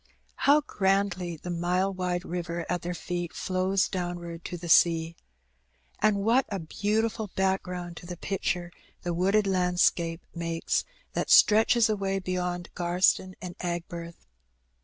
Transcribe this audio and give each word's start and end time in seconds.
How 0.47 0.61
grandly 0.61 1.37
the 1.37 1.51
mile 1.51 1.93
wide 1.93 2.25
river 2.25 2.65
at 2.67 2.81
their 2.81 2.95
feet 2.95 3.33
flows 3.33 3.87
downward 3.87 4.43
to 4.45 4.57
the 4.57 4.67
sea! 4.67 5.15
And 5.99 6.17
what 6.23 6.47
a 6.49 6.57
beautiful 6.57 7.29
background 7.35 7.97
to 7.97 8.07
the 8.07 8.17
picture 8.17 8.71
the 9.03 9.13
wooded 9.13 9.45
landscape 9.45 10.21
makes 10.33 10.85
that 11.13 11.29
stretches 11.29 11.87
away 11.87 12.17
beyond 12.17 12.69
Gftrston 12.73 13.35
and 13.43 13.55
Aigburth 13.59 14.25